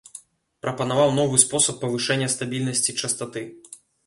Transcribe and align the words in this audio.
Прапанаваў 0.65 1.13
новы 1.19 1.41
спосаб 1.43 1.77
павышэння 1.83 2.31
стабільнасці 2.37 2.97
частаты. 3.05 3.47